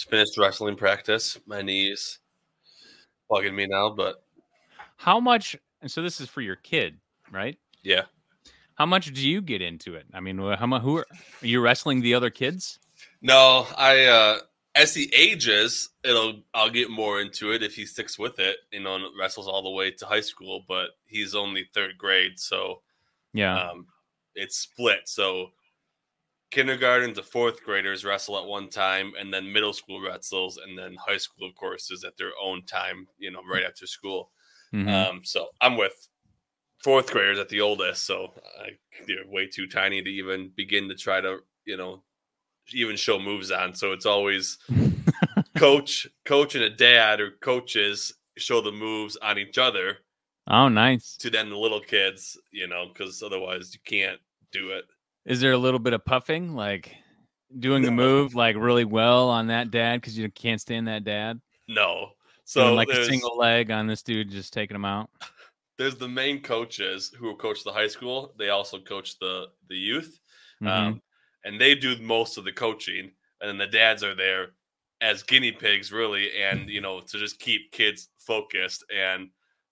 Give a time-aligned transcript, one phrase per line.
[0.00, 1.38] Just finished wrestling practice.
[1.44, 2.20] My knees
[3.30, 4.22] bugging me now, but
[4.96, 5.54] How much?
[5.82, 6.96] And so this is for your kid,
[7.30, 7.58] right?
[7.82, 8.04] yeah.
[8.76, 10.06] How much do you get into it?
[10.14, 10.80] I mean, how much?
[10.80, 11.06] Who are,
[11.42, 12.78] are you wrestling the other kids?
[13.20, 14.38] No, I uh
[14.74, 18.80] as he ages, it'll I'll get more into it if he sticks with it, you
[18.80, 22.80] know, and wrestles all the way to high school, but he's only third grade, so
[23.34, 23.54] Yeah.
[23.72, 23.86] um
[24.34, 25.00] it's split.
[25.04, 25.50] So
[26.50, 30.96] kindergarten to fourth graders wrestle at one time and then middle school wrestles and then
[30.96, 34.30] high school of course is at their own time, you know, right after school.
[34.74, 34.88] Mhm.
[34.88, 36.08] Um, so I'm with
[36.78, 38.70] fourth graders at the oldest, so I,
[39.06, 42.02] they're way too tiny to even begin to try to, you know,
[42.72, 43.74] even show moves on.
[43.74, 44.58] So it's always
[45.56, 49.98] coach, coach, and a dad or coaches show the moves on each other
[50.46, 51.16] oh, nice.
[51.18, 54.20] to then the little kids, you know, because otherwise you can't
[54.52, 54.84] do it.
[55.30, 56.92] Is there a little bit of puffing, like
[57.56, 61.40] doing a move like really well on that dad because you can't stand that dad?
[61.68, 61.98] No.
[62.52, 65.08] Doing So like a single leg on this dude, just taking him out.
[65.78, 68.34] there's the main coaches who coach the high school.
[68.40, 70.18] They also coach the the youth.
[70.60, 70.68] Mhm.
[70.68, 71.02] um,
[71.44, 74.48] and they do most of the coaching, and then the dads are there
[75.00, 78.84] as guinea pigs, really, and you know to just keep kids focused.
[78.92, 79.30] And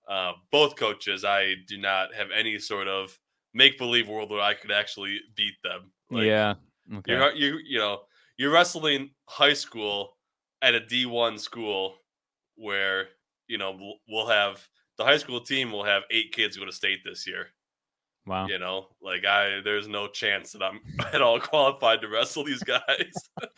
[0.09, 3.19] uh, both coaches, I do not have any sort of
[3.59, 5.91] make believe world where I could actually beat them.
[6.11, 6.55] Like, yeah.
[6.99, 7.13] Okay.
[7.13, 8.01] you're you you know
[8.39, 10.17] you're wrestling high school
[10.63, 11.97] at a D1 school
[12.57, 13.09] where
[13.49, 16.73] you know we'll- we'll have the high school team will have eight kids go to
[16.73, 17.49] state this year.
[18.27, 18.47] wow.
[18.49, 20.81] You know, like I, there's no chance that I'm
[21.15, 23.13] at all qualified to wrestle these guys.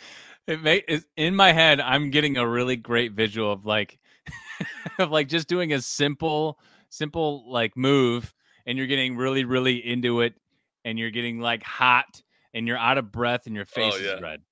[0.47, 1.81] It may is in my head.
[1.81, 3.99] I'm getting a really great visual of like,
[4.99, 8.35] of like just doing a simple, simple like move,
[8.71, 10.35] and you're getting really, really into it,
[10.85, 12.23] and you're getting like hot,
[12.55, 14.15] and you're out of breath, and your oh, face Oh, yeah.
[14.15, 14.43] is red.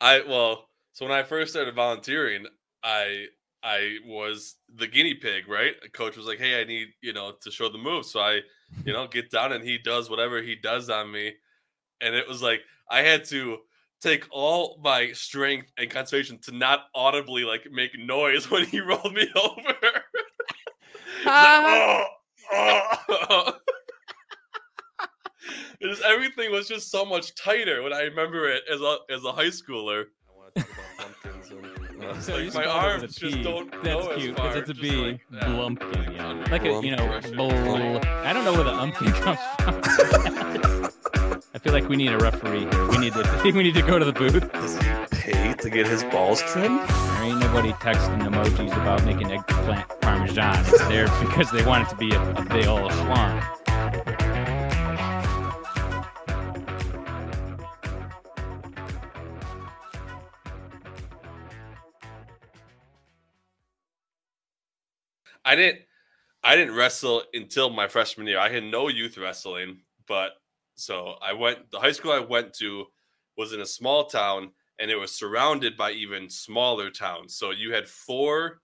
[0.00, 2.46] I well, so when I first started volunteering,
[2.82, 3.26] I
[3.62, 5.74] I was the guinea pig, right?
[5.84, 8.40] A coach was like, "Hey, I need you know to show the move," so I
[8.86, 11.34] you know get down and he does whatever he does on me,
[12.00, 13.58] and it was like I had to
[14.00, 19.12] take all my strength and concentration to not audibly like make noise when he rolled
[19.12, 19.74] me over.
[21.18, 22.04] It's like, oh,
[22.52, 23.52] oh.
[25.80, 29.24] It just- everything was just so much tighter when I remember it as a as
[29.24, 30.04] a high schooler.
[30.28, 33.14] I want to talk about pumpkins and uh, So like my spelled it with arms
[33.16, 34.56] just don't That's go cute far.
[34.56, 34.90] it's a just B.
[34.96, 35.42] like that.
[35.44, 36.44] Blumpkin, yeah.
[36.50, 37.36] Like a you know, pressure.
[37.36, 38.00] bull.
[38.06, 40.88] I don't know where the umpkin comes from.
[41.54, 42.88] I feel like we need a referee here.
[42.88, 43.40] We need to.
[43.44, 44.52] we need to go to the booth.
[44.52, 44.82] Does he
[45.32, 46.80] pay to get his balls trimmed?
[46.88, 50.58] There ain't nobody texting emojis about making eggplant parmesan.
[50.66, 53.42] It's there because they want it to be a, a big old schlong.
[65.48, 65.80] I didn't
[66.44, 68.38] I didn't wrestle until my freshman year.
[68.38, 70.32] I had no youth wrestling, but
[70.74, 72.84] so I went the high school I went to
[73.38, 77.34] was in a small town and it was surrounded by even smaller towns.
[77.34, 78.60] So you had four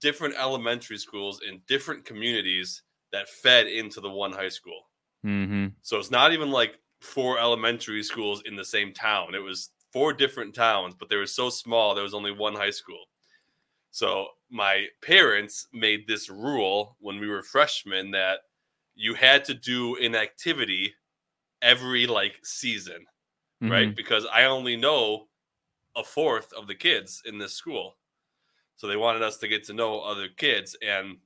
[0.00, 4.82] different elementary schools in different communities that fed into the one high school.
[5.24, 5.68] Mm-hmm.
[5.80, 9.34] So it's not even like four elementary schools in the same town.
[9.34, 12.70] It was four different towns, but they were so small there was only one high
[12.70, 13.04] school.
[13.98, 18.40] So my parents made this rule when we were freshmen that
[18.94, 20.94] you had to do an activity
[21.62, 23.06] every like season,
[23.62, 23.70] Mm-hmm.
[23.72, 23.94] right?
[23.96, 25.28] Because I only know
[25.96, 27.98] a fourth of the kids in this school.
[28.76, 31.18] So they wanted us to get to know other kids and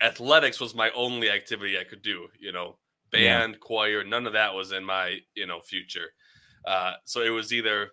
[0.00, 2.78] athletics was my only activity I could do, you know,
[3.14, 3.42] Yeah.
[3.42, 6.10] band, choir, none of that was in my, you know, future.
[6.64, 7.90] Uh, so it was either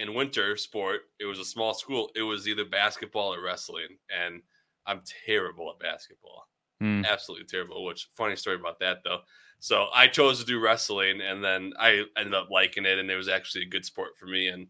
[0.00, 3.98] in winter sport, it was a small school, it was either basketball or wrestling.
[4.10, 4.42] And
[4.86, 6.48] I'm terrible at basketball.
[6.82, 7.06] Mm.
[7.06, 7.84] Absolutely terrible.
[7.84, 9.20] Which funny story about that though.
[9.58, 13.16] So I chose to do wrestling and then I ended up liking it and it
[13.16, 14.48] was actually a good sport for me.
[14.48, 14.66] And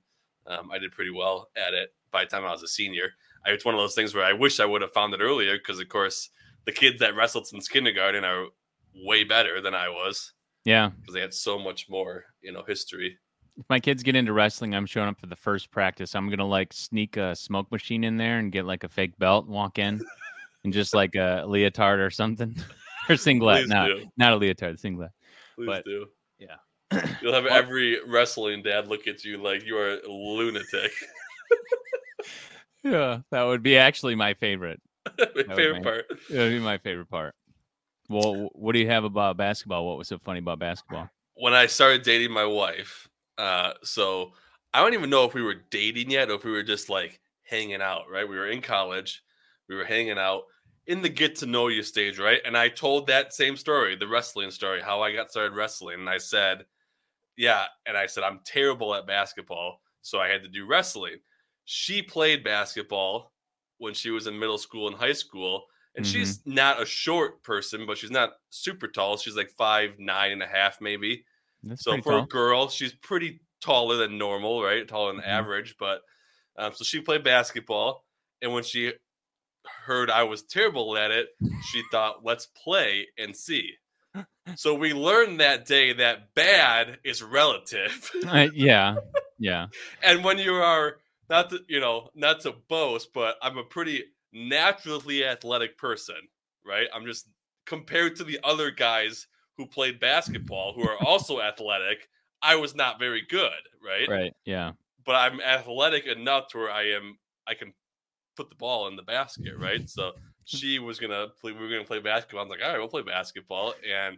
[0.46, 3.10] um, I did pretty well at it by the time I was a senior.
[3.46, 5.56] I, it's one of those things where I wish I would have found it earlier
[5.56, 6.28] because, of course,
[6.66, 8.46] the kids that wrestled since kindergarten are
[8.94, 10.32] way better than I was
[10.64, 10.90] Yeah.
[11.00, 13.16] because they had so much more, you know, history.
[13.60, 16.14] If my kids get into wrestling, I'm showing up for the first practice.
[16.14, 19.44] I'm gonna like sneak a smoke machine in there and get like a fake belt,
[19.44, 20.00] and walk in,
[20.64, 22.56] and just like a leotard or something,
[23.10, 23.64] or singlet.
[23.64, 24.06] Please No, do.
[24.16, 25.10] not a leotard, singlet.
[25.56, 26.06] Please But- do.
[26.38, 26.56] yeah.
[27.22, 30.90] You'll have every wrestling dad look at you like you are a lunatic.
[32.82, 34.80] Yeah, that would be actually my favorite.
[35.18, 36.06] My favorite my- part.
[36.30, 37.34] That would be my favorite part.
[38.08, 39.86] Well, what do you have about basketball?
[39.86, 41.10] What was so funny about basketball?
[41.34, 44.32] when I started dating my wife, uh, so
[44.72, 47.20] I don't even know if we were dating yet or if we were just like
[47.42, 48.28] hanging out, right?
[48.28, 49.22] We were in college,
[49.68, 50.44] we were hanging out
[50.86, 52.40] in the get to know you stage, right?
[52.44, 56.00] And I told that same story, the wrestling story, how I got started wrestling.
[56.00, 56.64] And I said,
[57.36, 57.66] Yeah.
[57.86, 59.80] And I said, I'm terrible at basketball.
[60.02, 61.18] So I had to do wrestling.
[61.64, 63.32] She played basketball
[63.78, 65.66] when she was in middle school and high school.
[65.94, 66.06] And Mhm.
[66.06, 69.16] she's not a short person, but she's not super tall.
[69.16, 71.24] She's like five, nine and a half, maybe.
[71.62, 74.86] That's So for a girl, she's pretty taller than normal, right?
[74.86, 75.26] Taller than Mhm.
[75.28, 75.76] average.
[75.78, 76.02] But
[76.56, 78.04] um, so she played basketball,
[78.42, 78.94] and when she
[79.84, 81.28] heard I was terrible at it,
[81.70, 83.74] she thought, "Let's play and see."
[84.56, 88.96] So we learned that day that bad is relative, Uh, yeah,
[89.38, 89.68] yeah.
[90.02, 90.98] and when you are
[91.28, 96.16] not, to, you know, not to boast, but I'm a pretty naturally athletic person,
[96.64, 96.88] right?
[96.92, 97.28] I'm just
[97.66, 99.28] compared to the other guys
[99.60, 102.08] who played basketball who are also athletic.
[102.42, 103.50] I was not very good,
[103.84, 104.08] right?
[104.08, 104.32] Right.
[104.46, 104.72] Yeah.
[105.04, 107.18] But I'm athletic enough to where I am.
[107.46, 107.74] I can
[108.36, 109.88] put the ball in the basket, right?
[109.88, 110.12] So
[110.44, 111.52] she was gonna play.
[111.52, 112.40] We were gonna play basketball.
[112.40, 114.16] I was like, all right, we'll play basketball, and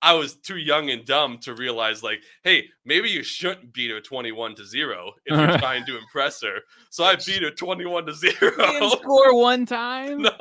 [0.00, 4.00] I was too young and dumb to realize, like, hey, maybe you shouldn't beat her
[4.00, 6.60] twenty-one to zero if you're trying to impress her.
[6.90, 8.88] So I beat her twenty-one to Didn't zero.
[8.90, 10.22] score one time.
[10.22, 10.32] no,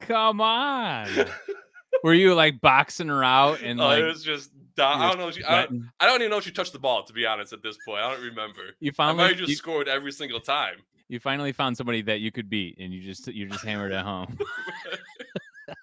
[0.00, 1.08] Come on.
[2.04, 4.50] Were you like boxing her out and Oh, like it was just.
[4.78, 5.28] I don't know.
[5.28, 5.90] If she, I, don't.
[6.00, 7.04] I don't even know if she touched the ball.
[7.04, 8.62] To be honest, at this point, I don't remember.
[8.80, 10.76] you I finally might have just you, scored every single time.
[11.08, 14.04] you finally found somebody that you could beat and you just you just hammered at
[14.04, 14.38] home.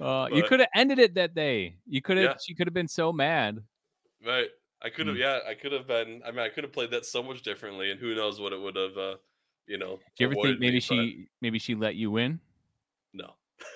[0.00, 1.76] Uh, you could have ended it that day.
[1.86, 2.24] You could have.
[2.24, 2.34] Yeah.
[2.44, 3.58] She could have been so mad.
[4.26, 4.48] Right.
[4.82, 5.20] I could have, Mm.
[5.20, 6.22] yeah, I could have been.
[6.26, 8.60] I mean, I could have played that so much differently, and who knows what it
[8.60, 9.16] would have, uh,
[9.68, 10.00] you know.
[10.16, 12.40] Do you ever think maybe me, but she maybe she let you win?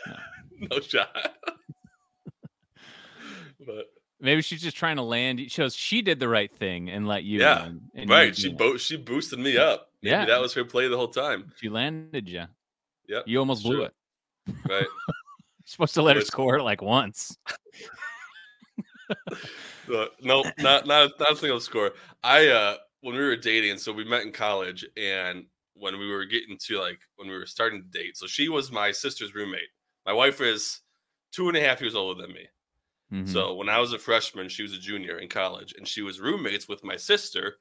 [0.06, 0.16] No,
[0.70, 0.80] No.
[0.80, 1.14] shot.
[3.66, 3.86] but
[4.20, 5.38] Maybe she's just trying to land.
[5.40, 7.40] She shows she did the right thing and let you.
[7.40, 8.58] Yeah, win, and you right, she didn't.
[8.58, 9.90] bo- she boosted me up.
[10.02, 10.24] Maybe Yeah.
[10.24, 11.52] that was her play the whole time.
[11.60, 12.44] She landed you.
[13.08, 13.84] Yep, You almost blew true.
[13.84, 13.94] it.
[14.68, 14.86] Right.
[15.66, 17.36] Supposed to let her score like once.
[19.88, 20.86] No, not not
[21.20, 21.92] not a single score.
[22.24, 25.44] I uh when we were dating, so we met in college, and
[25.74, 28.72] when we were getting to like when we were starting to date, so she was
[28.72, 29.68] my sister's roommate.
[30.06, 30.80] My wife is
[31.32, 32.48] two and a half years older than me.
[33.12, 33.28] Mhm.
[33.28, 36.20] So when I was a freshman, she was a junior in college, and she was
[36.20, 37.58] roommates with my sister,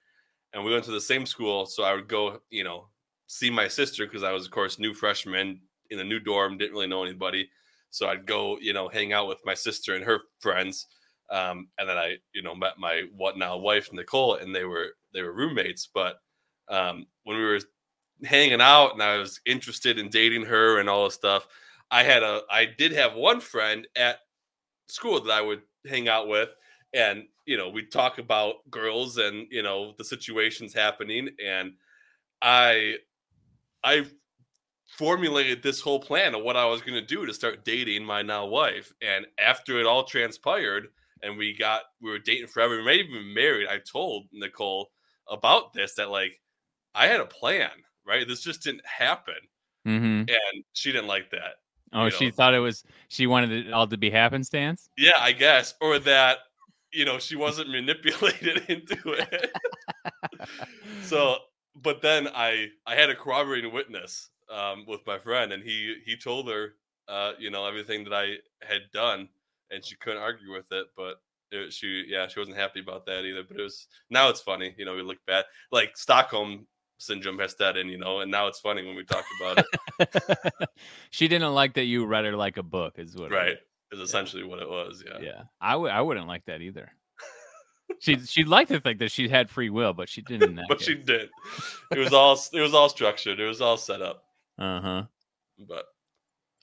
[0.54, 1.66] and we went to the same school.
[1.66, 2.90] So I would go, you know,
[3.28, 6.74] see my sister because I was, of course, new freshman in a new dorm, didn't
[6.74, 7.50] really know anybody.
[7.90, 10.88] So I'd go, you know, hang out with my sister and her friends,
[11.30, 14.96] um, and then I, you know, met my what now wife Nicole, and they were
[15.14, 15.88] they were roommates.
[15.94, 16.20] But
[16.70, 17.60] um, when we were
[18.24, 21.48] hanging out, and I was interested in dating her and all this stuff,
[21.92, 24.20] I had a I did have one friend at
[24.88, 26.56] school that I would hang out with,
[26.94, 31.74] and you know we'd talk about girls and you know the situations happening, and
[32.42, 32.98] I
[33.84, 34.08] I
[34.98, 38.22] formulated this whole plan of what I was going to do to start dating my
[38.22, 40.88] now wife, and after it all transpired,
[41.22, 43.68] and we got we were dating forever, we may even married.
[43.68, 44.92] I told Nicole
[45.30, 46.42] about this that like
[46.96, 47.72] I had a plan,
[48.06, 48.28] right?
[48.28, 49.36] This just didn't happen,
[49.88, 50.30] Mhm.
[50.30, 51.56] and she didn't like that.
[51.96, 52.32] Oh, she know.
[52.32, 52.84] thought it was.
[53.08, 54.90] She wanted it all to be happenstance.
[54.98, 56.40] Yeah, I guess, or that
[56.92, 59.52] you know she wasn't manipulated into it.
[61.04, 61.38] so,
[61.76, 66.18] but then I I had a corroborating witness um, with my friend, and he he
[66.18, 66.74] told her
[67.08, 69.30] uh, you know everything that I had done,
[69.72, 70.88] and she couldn't argue with it.
[70.98, 71.22] But
[71.52, 73.44] it, she yeah she wasn't happy about that either.
[73.48, 77.56] But it was now it's funny, you know, we look back like Stockholm syndrome has
[77.56, 79.66] that in, you know, and now it's funny when we talk about
[80.00, 80.70] it.
[81.10, 82.96] she didn't like that you read her like a book.
[82.98, 83.32] Is what.
[83.32, 83.58] right?
[83.92, 85.04] Is essentially what it was.
[85.06, 85.20] Yeah.
[85.22, 85.92] Yeah, I would.
[85.92, 86.92] I wouldn't like that either.
[88.00, 90.60] She she'd like to think that she had free will, but she didn't.
[90.68, 91.30] but she did.
[91.92, 93.40] It was all it was all structured.
[93.40, 94.24] It was all set up.
[94.58, 95.04] Uh huh.
[95.60, 95.86] But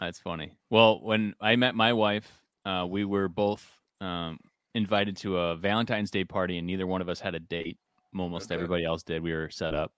[0.01, 0.53] That's funny.
[0.69, 2.29] Well, when I met my wife,
[2.67, 3.65] uh, we were both
[4.01, 4.41] um,
[4.75, 7.79] invited to a Valentine's Day party, and neither one of us had a date.
[8.19, 8.57] Almost Okay.
[8.57, 9.23] everybody else did.
[9.23, 9.93] We were set up,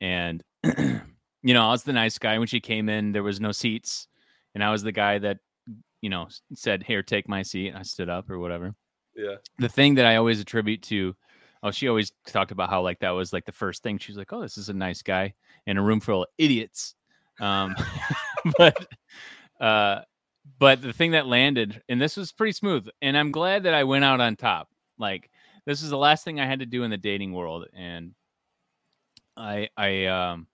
[0.00, 2.38] and you know, I was the nice guy.
[2.38, 4.08] When she came in, there was no seats,
[4.54, 5.38] and I was the guy that
[6.00, 8.74] you know said, "Here, take my seat." I stood up or whatever.
[9.14, 11.14] yeah, the thing that I always attribute to,
[11.62, 13.98] oh, she always talked about how like that was like the first thing.
[13.98, 15.34] She's like, oh, this is a nice guy
[15.66, 16.94] in a room full of idiots.
[17.40, 17.74] Um,
[18.58, 18.86] but,
[19.60, 20.00] uh,
[20.58, 23.84] but the thing that landed, and this was pretty smooth, and I'm glad that I
[23.84, 24.68] went out on top.
[24.98, 25.30] Like
[25.66, 28.14] this is the last thing I had to do in the dating world, and
[29.40, 30.46] I, I, um,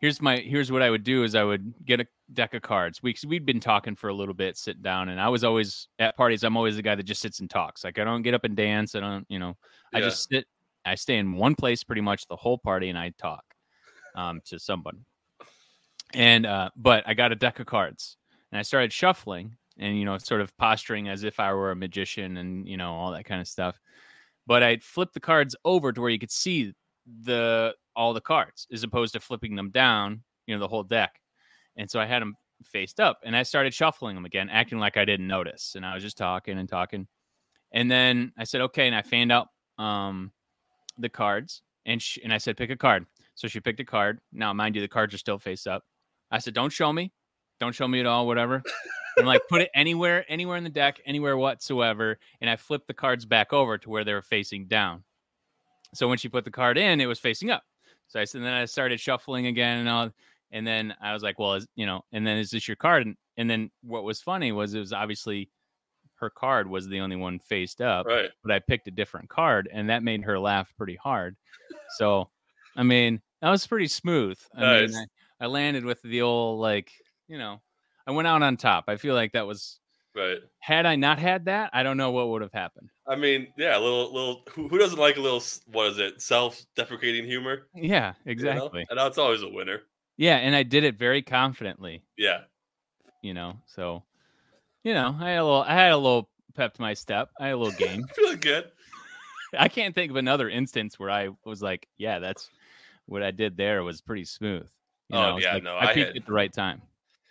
[0.00, 3.02] here's my, here's what I would do is I would get a deck of cards.
[3.02, 6.16] We, we'd been talking for a little bit, sit down, and I was always at
[6.16, 6.44] parties.
[6.44, 7.84] I'm always the guy that just sits and talks.
[7.84, 8.94] Like I don't get up and dance.
[8.94, 9.56] I don't, you know,
[9.92, 10.46] I just sit
[10.84, 13.44] I stay in one place pretty much the whole party, and I talk
[14.14, 15.04] um, to someone.
[16.12, 18.16] And uh, but I got a deck of cards,
[18.52, 21.76] and I started shuffling, and you know, sort of posturing as if I were a
[21.76, 23.78] magician, and you know, all that kind of stuff.
[24.46, 26.74] But I flipped the cards over to where you could see
[27.22, 31.20] the all the cards, as opposed to flipping them down, you know, the whole deck.
[31.76, 32.34] And so I had them
[32.64, 35.94] faced up, and I started shuffling them again, acting like I didn't notice, and I
[35.94, 37.06] was just talking and talking.
[37.72, 40.32] And then I said, okay, and I fanned out um,
[40.98, 43.06] the cards, and she, and I said, pick a card.
[43.34, 44.20] So she picked a card.
[44.32, 45.82] Now, mind you, the cards are still face up.
[46.30, 47.12] I said, don't show me,
[47.58, 48.62] don't show me at all, whatever.
[49.16, 52.18] and like put it anywhere, anywhere in the deck, anywhere whatsoever.
[52.40, 55.02] And I flipped the cards back over to where they were facing down.
[55.94, 57.62] So when she put the card in, it was facing up.
[58.08, 60.10] So I said, then I started shuffling again and all.
[60.52, 63.06] And then I was like, well, is, you know, and then is this your card?
[63.06, 65.50] And, and then what was funny was it was obviously
[66.16, 68.30] her card was the only one faced up, Right.
[68.42, 71.36] but I picked a different card and that made her laugh pretty hard.
[71.96, 72.30] So,
[72.76, 74.38] I mean, that was pretty smooth.
[74.54, 74.92] I Nice.
[74.92, 75.06] mean,
[75.40, 76.92] I, I landed with the old, like,
[77.26, 77.60] you know,
[78.06, 78.84] I went out on top.
[78.86, 79.80] I feel like that was,
[80.16, 80.38] Right.
[80.60, 82.90] had I not had that, I don't know what would have happened.
[83.06, 84.42] I mean, yeah, a little, little.
[84.52, 85.42] Who, who doesn't like a little?
[85.66, 86.22] What is it?
[86.22, 87.66] Self-deprecating humor.
[87.74, 88.68] Yeah, exactly.
[88.72, 88.86] you know?
[88.90, 89.82] And that's always a winner.
[90.16, 90.36] Yeah.
[90.36, 92.04] And I did it very confidently.
[92.16, 92.42] Yeah.
[93.22, 93.58] you know.
[93.66, 94.04] So,
[94.84, 97.30] you know, I had a little, I had a little pep to my step.
[97.40, 98.04] I had a little game.
[98.14, 98.70] Feeling good.
[99.58, 102.48] I can't think of another instance where I was like, yeah, that's
[103.06, 104.66] what I did there was pretty smooth.
[105.08, 106.82] You Oh, know, yeah, like no, I I peaked had- at the right time.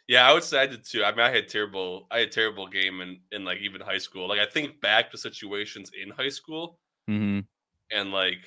[0.07, 1.03] Yeah, I would say I did too.
[1.03, 2.07] I mean, I had terrible.
[2.11, 4.27] I had terrible game in in like even high school.
[4.27, 7.45] Like I think back to situations in high school hmm
[7.91, 8.45] and like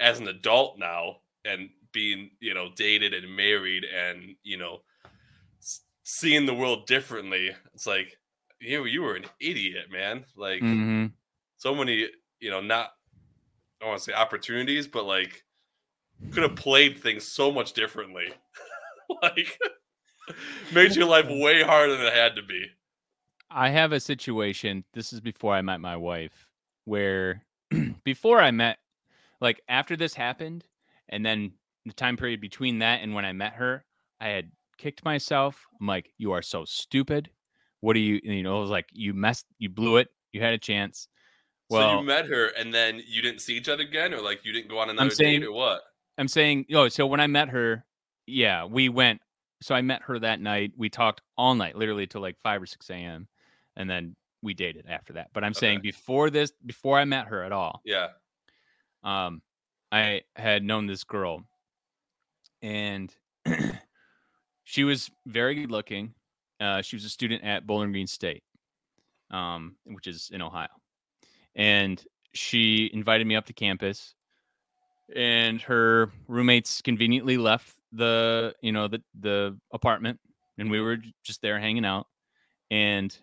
[0.00, 4.80] as an adult now and being you know dated and married and you know
[6.04, 7.50] seeing the world differently.
[7.74, 8.16] It's like
[8.60, 10.24] you you were an idiot, man.
[10.36, 11.14] Like hmm
[11.56, 12.92] so many you know not
[13.80, 15.44] I don't want to say opportunities, but like
[16.32, 18.34] could have played things so much differently.
[19.22, 19.58] like
[20.72, 22.66] made your life way harder than it had to be.
[23.50, 24.84] I have a situation.
[24.94, 26.48] This is before I met my wife,
[26.84, 27.44] where
[28.04, 28.78] before I met,
[29.40, 30.64] like after this happened,
[31.08, 31.52] and then
[31.84, 33.84] the time period between that and when I met her,
[34.20, 35.66] I had kicked myself.
[35.80, 37.30] I'm like, you are so stupid.
[37.80, 40.08] What do you, you know, it was like, you messed, you blew it.
[40.32, 41.08] You had a chance.
[41.68, 44.44] Well, so you met her and then you didn't see each other again, or like
[44.44, 45.82] you didn't go on another saying- date, or what?
[46.18, 47.84] I'm saying, oh, so when I met her,
[48.26, 49.22] yeah, we went.
[49.62, 50.72] So I met her that night.
[50.76, 53.28] We talked all night, literally till like five or six a.m.
[53.76, 55.30] And then we dated after that.
[55.32, 58.08] But I'm saying before this, before I met her at all, Yeah,
[59.02, 59.40] um,
[59.90, 61.44] I had known this girl,
[62.60, 63.14] and
[64.64, 66.14] she was very good looking.
[66.60, 68.42] Uh, she was a student at Bowling Green State,
[69.30, 70.68] um, which is in Ohio,
[71.54, 72.02] and
[72.34, 74.14] she invited me up to campus.
[75.14, 80.18] And her roommates conveniently left the, you know, the the apartment,
[80.58, 82.06] and we were just there hanging out.
[82.70, 83.16] And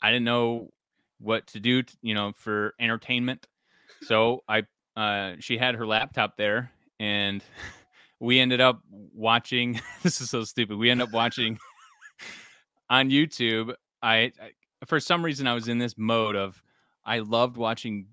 [0.00, 0.70] I didn't know
[1.18, 3.46] what to do, you know, for entertainment.
[4.02, 4.64] So I
[4.96, 7.42] uh, she had her laptop there, and
[8.20, 9.80] we ended up watching.
[10.02, 10.76] this is so stupid.
[10.76, 11.58] We ended up watching
[12.90, 13.74] on YouTube.
[14.02, 14.50] I, I
[14.86, 16.62] for some reason I was in this mode of
[17.04, 18.06] I loved watching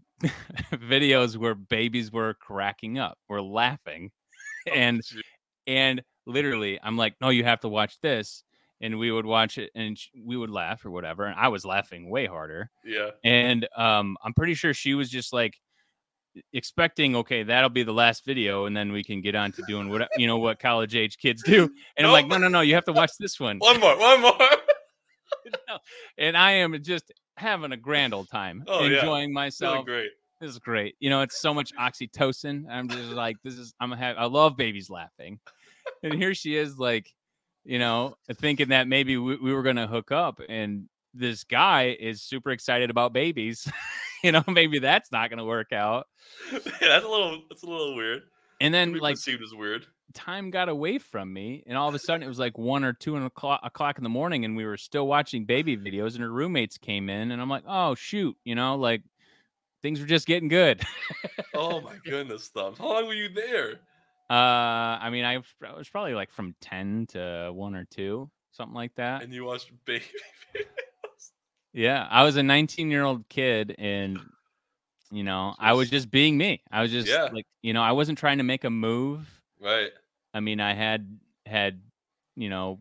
[0.74, 4.12] videos where babies were cracking up, were laughing,
[4.74, 5.25] and Shoot.
[5.72, 8.44] And literally I'm like, no, you have to watch this.
[8.84, 11.25] And we would watch it, and we would laugh or whatever.
[11.25, 15.32] And I was laughing way harder yeah, and um i'm pretty sure she was just
[15.34, 15.54] like
[16.54, 19.90] expecting okay that'll be the last video and then we can get on to doing
[19.90, 22.74] what you know what college age kids do and i'm like no no no you
[22.74, 24.38] have to watch this one one more, one more.
[26.18, 29.00] and i am just having a grand old time Oh, yeah.
[29.00, 30.12] enjoying Feeling myself great.
[30.41, 33.91] This is great you know it's so much oxytocin i'm just like this is i'm
[33.91, 35.39] have i love babies laughing
[36.03, 37.13] and here she is like
[37.63, 42.24] you know thinking that maybe we, we were gonna hook up and this guy is
[42.24, 43.71] super excited about babies
[44.24, 46.07] you know maybe that's not gonna work out
[46.51, 47.41] yeah, that's a little.
[47.50, 48.24] That's a little weird.
[48.60, 49.86] and then like perceived as weird.
[50.13, 52.93] time got away from me and all of a sudden it was like one or
[52.93, 56.31] two o'clock, o'clock in the morning and we were still watching baby videos and her
[56.31, 59.01] roommates came in and i'm like oh shoot you know like
[59.81, 60.81] things were just getting good
[61.53, 62.77] Oh my goodness, thumbs.
[62.77, 63.79] How long were you there?
[64.29, 65.38] uh i mean i
[65.75, 69.71] was probably like from 10 to 1 or 2 something like that And you watched
[69.85, 70.05] baby.
[71.73, 74.19] yeah i was a 19 year old kid and
[75.11, 77.29] you know i was just being me i was just Yeah.
[77.33, 79.27] like you know i wasn't trying to make a move
[79.59, 79.91] right.
[80.33, 81.81] I mean, I had had,
[82.38, 82.79] you know,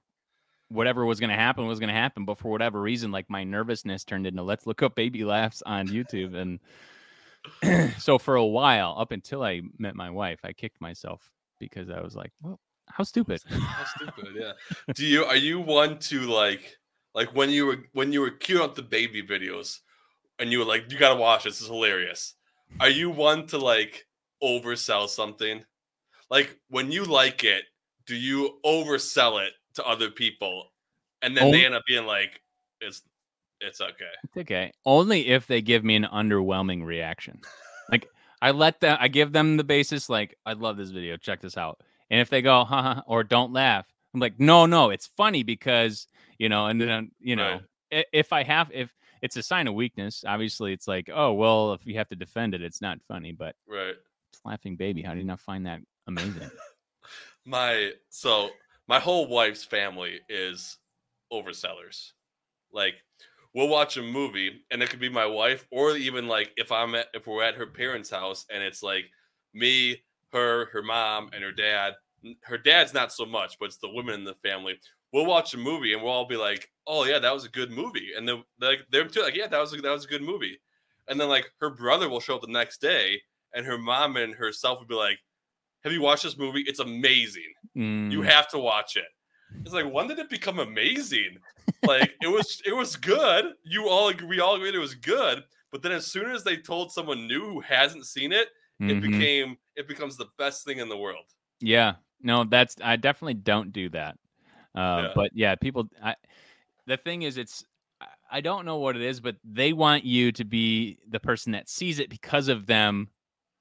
[0.70, 3.44] whatever was going to happen was going to happen, but for whatever reason, like my
[3.44, 8.94] nervousness turned into let's look up baby laughs on YouTube, and so for a while,
[8.98, 13.04] up until I met my wife, I kicked myself because I was like, well, how
[13.04, 13.40] stupid.
[13.48, 14.52] How stupid, yeah.
[14.94, 16.76] Do you are you one to like
[17.14, 19.78] like when you were when you were queuing up the baby videos
[20.38, 22.34] and you were like, you gotta watch this, this is hilarious.
[22.78, 24.06] Are you one to like
[24.42, 25.64] oversell something?
[26.30, 27.64] Like when you like it,
[28.06, 30.72] do you oversell it to other people
[31.22, 32.40] and then they end up being like,
[32.80, 33.02] it's
[33.60, 34.12] it's okay.
[34.24, 34.72] It's okay.
[34.86, 37.40] Only if they give me an underwhelming reaction.
[37.90, 38.08] Like
[38.40, 41.56] I let them I give them the basis like I love this video, check this
[41.58, 41.80] out.
[42.10, 46.06] And if they go haha or don't laugh, I'm like no, no, it's funny because,
[46.38, 47.60] you know, and then you know,
[47.92, 48.06] Right.
[48.12, 51.84] if I have if it's a sign of weakness, obviously it's like, oh, well, if
[51.84, 53.96] you have to defend it, it's not funny, but Right.
[54.32, 55.02] it's laughing baby.
[55.02, 56.50] How do you not find that amazing?
[57.44, 58.50] my so
[58.90, 60.78] my whole wife's family is
[61.32, 62.10] oversellers.
[62.72, 62.94] Like
[63.54, 66.96] we'll watch a movie and it could be my wife or even like if I'm
[66.96, 69.04] at if we're at her parents' house and it's like
[69.54, 71.94] me, her, her mom, and her dad.
[72.42, 74.78] Her dad's not so much, but it's the women in the family.
[75.12, 77.70] We'll watch a movie and we'll all be like, "Oh yeah, that was a good
[77.70, 80.22] movie," and then like they're too like, "Yeah, that was a, that was a good
[80.22, 80.60] movie,"
[81.08, 83.22] and then like her brother will show up the next day
[83.54, 85.18] and her mom and herself will be like,
[85.84, 86.62] "Have you watched this movie?
[86.66, 89.04] It's amazing." You Mm, have to watch it.
[89.64, 91.38] It's like when did it become amazing?
[91.82, 93.46] Like it was it was good.
[93.64, 95.44] You all agree, we all agreed it was good.
[95.70, 98.48] But then as soon as they told someone new who hasn't seen it,
[98.80, 99.00] it mhm.
[99.00, 101.24] became it becomes the best thing in the world.
[101.60, 104.16] Yeah, no, that's I definitely don't do that.
[104.74, 105.12] Uh, Yeah.
[105.14, 105.88] But yeah, people.
[106.02, 106.16] I,
[106.86, 107.64] the thing is, it's
[108.00, 108.06] I-
[108.38, 111.68] I don't know what it is, but they want you to be the person that
[111.68, 113.08] sees it because of them,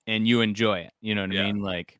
[0.07, 0.93] and you enjoy it.
[1.01, 1.41] You know what Yeah.
[1.43, 1.61] I mean?
[1.61, 1.99] Like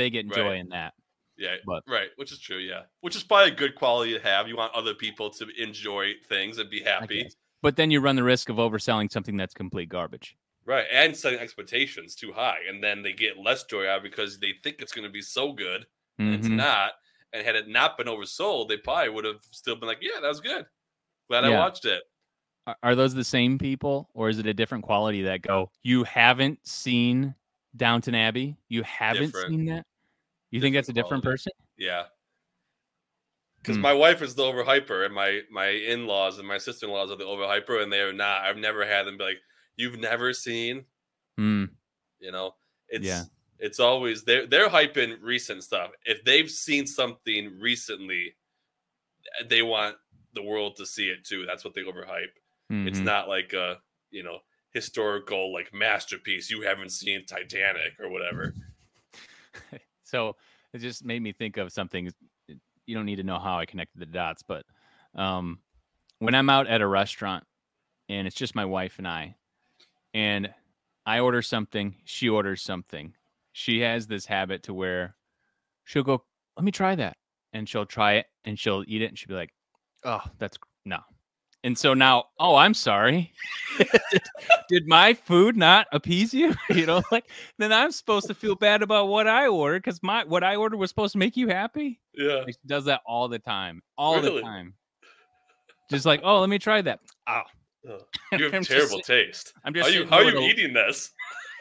[0.00, 0.34] they get Right.
[0.34, 0.94] joy in that.
[1.36, 2.58] Yeah, But- right, which is true.
[2.58, 4.46] Yeah, which is probably a good quality to have.
[4.48, 7.30] You want other people to enjoy things and be happy.
[7.62, 10.36] But then you run the risk of overselling something that's complete garbage.
[10.66, 10.86] right?
[10.92, 14.80] And setting expectations too high, and then they get less joy out because they think
[14.80, 15.86] it's going to be so good,
[16.18, 16.56] and it's mm-hmm.
[16.56, 16.92] not.
[17.32, 20.28] And had it not been oversold, they probably would have still been like, "Yeah, that
[20.28, 20.66] was good.
[21.28, 22.02] Glad I watched it."
[22.82, 25.70] Are those the same people, or is it a different quality that go?
[25.82, 27.34] You haven't seen
[27.76, 28.56] Downton Abbey.
[28.68, 29.48] You haven't Different.
[29.50, 29.86] seen that.
[30.50, 31.34] You think that's a different quality.
[31.50, 31.52] person?
[31.78, 32.04] Yeah.
[33.62, 33.82] Because Hmm.
[33.82, 37.10] my wife is the overhyper, and my my in laws and my sister in laws
[37.10, 38.42] are the overhyper, and they are not.
[38.42, 39.38] I've never had them be like,
[39.76, 40.86] "You've never seen,"
[41.36, 41.66] Hmm.
[42.18, 42.56] you know.
[42.88, 43.24] It's Yeah.
[43.58, 45.92] it's always they're they're hyping recent stuff.
[46.06, 48.34] If they've seen something recently,
[49.44, 49.98] they want
[50.32, 51.44] the world to see it too.
[51.46, 52.32] That's what they overhype.
[52.70, 53.04] It's Mhm.
[53.04, 54.40] not like a you know
[54.72, 58.54] historical like masterpiece you haven't seen Titanic or whatever.
[60.04, 60.36] so
[60.72, 62.10] it just made me think of something
[62.86, 64.64] you don't need to know how i connected the dots but
[65.14, 65.58] um
[66.18, 67.44] when i'm out at a restaurant
[68.08, 69.34] and it's just my wife and i
[70.14, 70.52] and
[71.06, 73.14] i order something she orders something
[73.52, 75.16] she has this habit to where
[75.84, 76.22] she'll go
[76.56, 77.16] let me try that
[77.52, 79.52] and she'll try it and she'll eat it and she'll be like
[80.04, 80.98] oh that's no
[81.64, 83.32] and so now oh i'm sorry
[84.68, 87.24] did my food not appease you you know like
[87.58, 90.76] then I'm supposed to feel bad about what I ordered because my what I ordered
[90.76, 92.00] was supposed to make you happy.
[92.14, 92.42] Yeah.
[92.46, 94.74] She does that all the time, all the time.
[95.90, 97.00] Just like, oh, let me try that.
[97.26, 97.44] Ah.
[97.88, 98.00] Oh, Ugh.
[98.38, 99.52] You have I'm just terrible taste.
[99.64, 101.10] I'm How just are you how are you a- eating this?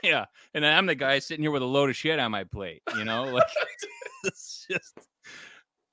[0.03, 2.81] yeah, and I'm the guy sitting here with a load of shit on my plate.
[2.97, 3.47] You know, like
[4.23, 4.97] it's just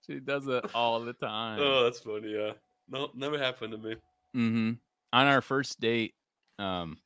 [0.06, 1.60] she does it all the time.
[1.60, 2.32] Oh, that's funny.
[2.32, 2.52] Yeah.
[2.88, 3.96] No, never happened to me.
[4.32, 4.72] hmm
[5.12, 6.14] On our first date,
[6.58, 6.98] um,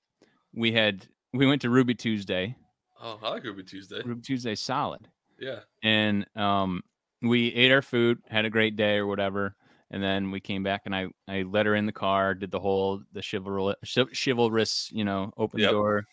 [0.55, 2.57] we had we went to Ruby Tuesday.
[3.03, 4.03] Oh, I like Ruby Tuesday.
[4.05, 5.09] Ruby Tuesday solid.
[5.39, 5.61] Yeah.
[5.83, 6.83] and um
[7.23, 9.57] we ate our food had a great day or whatever
[9.91, 12.61] and then we came back and i i let her in the car did the
[12.61, 13.77] whole the chivalrous
[14.15, 15.69] chivalrous you know open Yep.
[15.69, 16.05] the door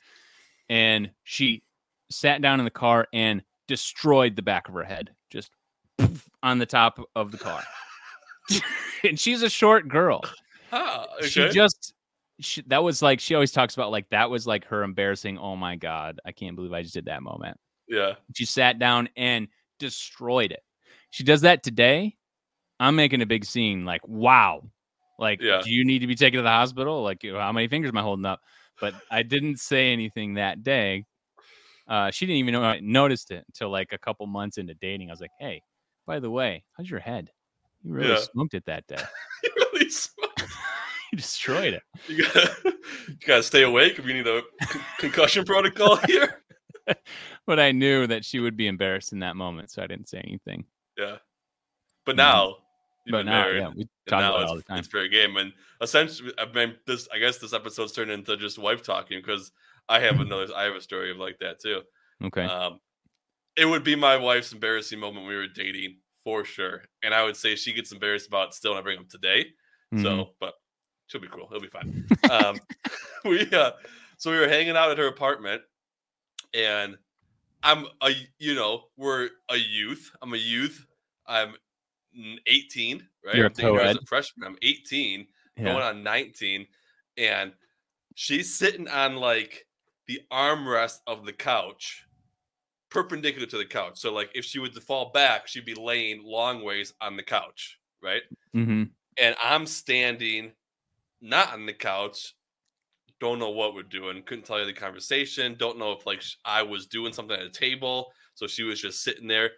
[0.70, 1.62] and she
[2.10, 5.52] sat down in the car and destroyed the back of her head just
[6.42, 7.62] on the top of the car
[9.04, 10.22] and she's a short girl
[10.72, 11.28] Ah, okay.
[11.28, 11.94] she just
[12.40, 15.56] she, that was like she always talks about like that was like her embarrassing oh
[15.56, 17.58] my god i can't believe i just did that moment
[17.88, 18.14] yeah.
[18.36, 19.48] she sat down and
[19.80, 20.62] destroyed it.
[21.10, 22.16] She does that today.
[22.80, 23.86] I'm making a big scene.
[23.86, 24.64] Like, wow.
[25.18, 25.62] Like, Yeah.
[25.64, 27.04] do you need to be taken to the hospital?
[27.04, 28.40] Like, how many fingers am I holding up?
[28.80, 31.06] But I didn't say anything that day.
[31.88, 35.10] Uh, she didn't even know I noticed it until like a couple months into dating.
[35.10, 35.64] I was like, hey,
[36.06, 37.32] by the way, how's your head?
[37.88, 38.20] You really Yeah.
[38.32, 38.98] smoked it that day.
[39.44, 40.32] You really smart.
[41.12, 41.84] you destroyed it.
[42.08, 42.56] You gotta,
[43.08, 46.42] you gotta stay awake if you need a con- concussion protocol here.
[47.46, 50.20] But I knew that she would be embarrassed in that moment, so I didn't say
[50.20, 50.66] anything.
[50.98, 51.18] Yeah.
[52.06, 52.18] But Mhm.
[52.18, 52.58] now,
[53.10, 54.80] but now, married, yeah, we talk about it all the time.
[54.80, 55.38] it's fair game.
[55.38, 59.52] And essentially, I mean, this I guess this episode's turned into just wife talking because
[59.88, 60.48] I have another.
[60.56, 61.84] I have a story of like that too.
[62.24, 62.44] Okay.
[62.44, 62.80] Um,
[63.56, 65.98] it would be my wife's embarrassing moment when we were dating
[66.28, 69.08] for sure, and I would say she gets embarrassed about still when I bring them
[69.10, 69.46] today.
[69.94, 70.02] Mhm.
[70.02, 70.56] So, but
[71.06, 71.48] she'll be cool.
[71.50, 72.06] It'll be fine.
[72.30, 72.60] um,
[73.24, 73.72] we uh,
[74.18, 75.62] so we were hanging out at her apartment,
[76.54, 76.98] and
[77.64, 80.12] I'm a you know we're a youth.
[80.22, 80.86] I'm a youth.
[81.28, 81.56] I'm
[82.46, 83.36] 18, right?
[83.36, 84.48] You're a I'm dating as a freshman.
[84.50, 85.64] I'm 18, yeah.
[85.64, 86.68] going on 19,
[87.16, 87.54] and
[88.16, 89.66] she's sitting on like
[90.08, 92.06] the armrest of the couch,
[92.90, 94.00] perpendicular to the couch.
[94.00, 97.80] So like if she to fall back, she'd be laying long ways on the couch,
[98.02, 98.22] right?
[98.54, 98.84] hmm
[99.18, 100.52] and I'm standing
[101.22, 102.36] not on the couch.
[103.20, 104.22] Don't know what we're doing.
[104.24, 105.56] Couldn't tell you the conversation.
[105.58, 109.04] Don't know if like I was doing something at a table, so she was just
[109.04, 109.52] sitting there.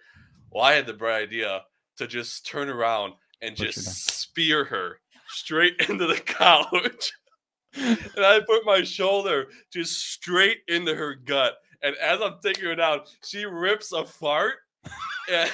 [0.51, 1.61] Well, I had the bright idea
[1.97, 7.11] to just turn around and just spear her straight into the couch.
[7.75, 11.55] and I put my shoulder just straight into her gut.
[11.81, 14.55] And as I'm taking her out, she rips a fart.
[15.31, 15.51] And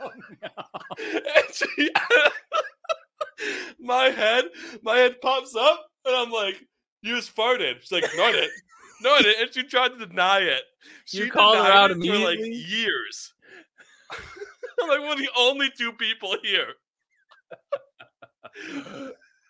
[0.00, 0.10] Oh,
[0.98, 1.90] and she,
[3.78, 4.46] my head,
[4.82, 6.56] my head pops up, and I'm like,
[7.02, 8.52] "You just farted." She's like, "No, I didn't.
[9.02, 10.62] No, I didn't." And she tried to deny it.
[11.04, 12.48] She You called her out it for like immediately?
[12.50, 13.34] years.
[14.80, 16.68] I'm like, we're the only two people here.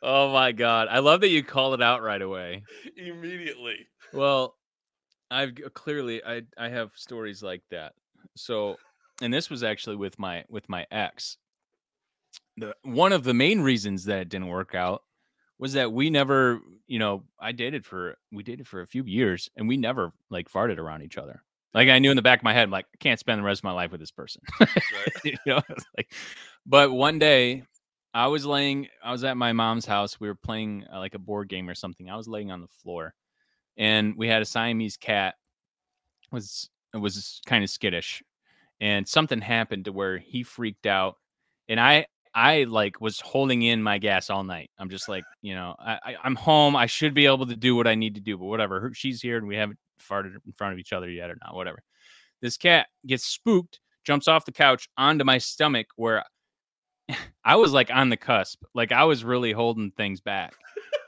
[0.03, 0.89] Oh my god.
[0.91, 2.63] I love that you called it out right away.
[2.97, 3.87] Immediately.
[4.13, 4.57] Well,
[5.31, 7.93] I've clearly I I have stories like that.
[8.37, 8.77] So,
[9.21, 11.37] and this was actually with my with my ex.
[12.57, 15.03] The one of the main reasons that it didn't work out
[15.59, 19.51] was that we never, you know, I dated for we dated for a few years
[19.57, 21.43] and we never like farted around each other.
[21.75, 23.45] Like I knew in the back of my head, I'm like, I can't spend the
[23.45, 24.41] rest of my life with this person.
[24.61, 24.71] Right.
[25.25, 25.61] you know,
[25.97, 26.11] like,
[26.65, 27.65] but one day
[28.15, 30.19] I was laying, I was at my mom's house.
[30.19, 32.09] We were playing uh, like a board game or something.
[32.09, 33.15] I was laying on the floor,
[33.77, 35.35] and we had a Siamese cat.
[36.33, 38.23] was was kind of skittish,
[38.81, 41.17] and something happened to where he freaked out,
[41.69, 44.71] and I I like was holding in my gas all night.
[44.79, 46.77] I'm just like, you know, I, I I'm home.
[46.77, 48.91] I should be able to do what I need to do, but whatever.
[48.95, 51.55] She's here, and we haven't farted in front of each other yet or not.
[51.55, 51.83] Whatever.
[52.43, 56.25] This cat gets spooked, jumps off the couch onto my stomach, where
[57.45, 60.55] I was like on the cusp, like I was really holding things back,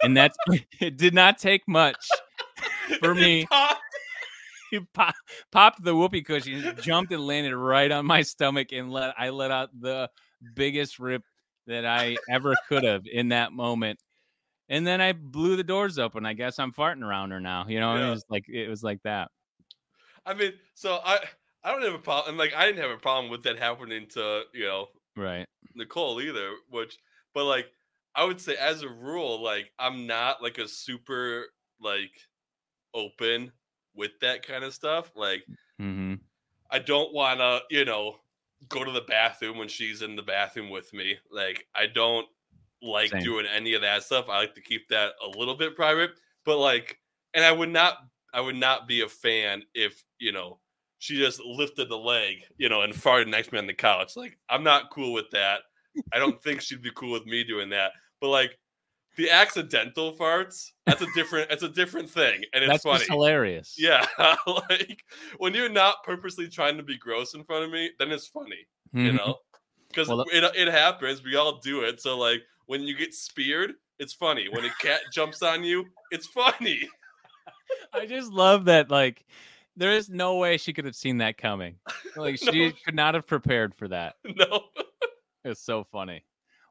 [0.03, 0.37] and that's
[0.81, 0.97] it.
[0.97, 2.09] Did not take much
[3.01, 3.47] For me.
[3.47, 3.81] popped.
[4.71, 5.15] he pop,
[5.53, 9.51] popped the whoopee cushion, jumped and landed right on my stomach, and let I let
[9.51, 10.11] out the
[10.55, 11.23] biggest rip
[11.67, 14.01] that I ever could have in that moment.
[14.71, 16.27] And then I blew the doors open.
[16.27, 17.67] I guess I'm farting around her now.
[17.69, 19.31] You know, it was like it was like that.
[20.27, 21.19] I mean, so I
[21.65, 22.31] I don't have a problem.
[22.31, 25.47] And like I didn't have a problem with that happening to you know Right.
[25.75, 26.53] Nicole either.
[26.71, 26.97] Which,
[27.35, 27.67] but like
[28.15, 31.47] I would say as a rule, like I'm not like a super
[31.81, 32.13] like
[32.95, 33.53] open
[33.95, 35.13] with that kind of stuff.
[35.17, 35.45] Like
[35.81, 36.15] Mm-hmm.
[36.71, 38.17] I don't want to, you know,
[38.69, 41.17] go to the bathroom when she's in the bathroom with me.
[41.31, 42.27] Like I don't
[42.83, 43.23] like Same.
[43.23, 44.27] doing any of that stuff.
[44.29, 46.11] I like to keep that a little bit private.
[46.45, 46.99] But like,
[47.35, 47.99] and I would not,
[48.35, 50.59] I would not be a fan if you know
[50.99, 54.17] she just lifted the leg, you know, and farted next to me on the couch.
[54.17, 55.61] Like I'm not cool with that.
[56.13, 57.93] I don't think she'd be cool with me doing that.
[58.21, 58.59] But like
[59.19, 63.05] the accidental farts, that's a different, it's a different thing, and it's That's funny.
[63.11, 63.75] hilarious.
[63.77, 64.07] Yeah,
[64.47, 65.05] like
[65.39, 68.67] when you're not purposely trying to be gross in front of me, then it's funny,
[68.95, 69.17] you Mhm.
[69.17, 69.37] know,
[69.89, 71.23] because Well, it, it happens.
[71.23, 72.01] We all do it.
[72.01, 74.49] So like when you get speared, it's funny.
[74.49, 76.89] When a cat jumps on you, it's funny.
[77.93, 78.91] I just love that.
[78.91, 79.27] Like,
[79.77, 81.77] there is no way she could have seen that coming.
[82.17, 82.53] Like, No.
[82.53, 84.15] she could not have prepared for that.
[84.25, 84.65] no,
[85.45, 86.25] It's so funny.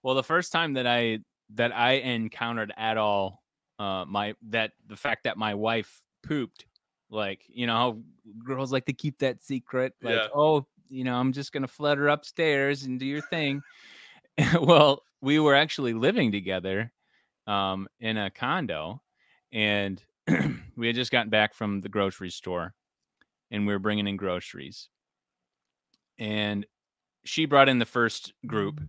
[0.03, 1.19] Well, the first time that I
[1.55, 3.43] that I encountered at all,
[3.79, 6.65] uh, my that the fact that my wife pooped,
[7.09, 7.99] like you know how
[8.45, 10.27] girls like to keep that secret, like Yeah.
[10.33, 13.61] oh, you know I'm just gonna flutter upstairs and do your thing.
[14.61, 16.91] well, we were actually living together,
[17.47, 19.01] um, in a condo,
[19.51, 20.03] and
[20.75, 22.73] we had just gotten back from the grocery store,
[23.51, 24.89] and we were bringing in groceries,
[26.19, 26.65] and
[27.23, 28.81] she brought in the first group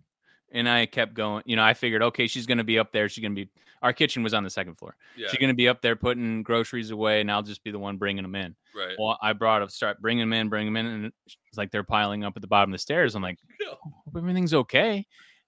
[0.53, 1.43] and I kept going.
[1.47, 3.09] You know, I figured, okay, she's going to be up there.
[3.09, 3.51] She's going to be.
[3.81, 4.97] Our kitchen was on the second floor.
[5.17, 7.79] yeah, She's going to be up there putting groceries away, and I'll just be the
[7.79, 8.57] one bringing them in.
[8.75, 8.97] right.
[8.99, 11.85] Well, I brought up, start bringing them in, bringing them in, and it's like they're
[11.85, 13.15] piling up at the bottom of the stairs.
[13.15, 13.39] I'm like,
[13.71, 15.07] hope everything's okay.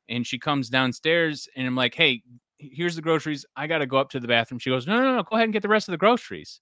[0.08, 2.22] And she comes downstairs, and I'm like, hey,
[2.58, 3.44] here's the groceries.
[3.56, 4.60] I got to go up to the bathroom.
[4.60, 6.60] She goes, no, no, no, go ahead and get the rest of the groceries.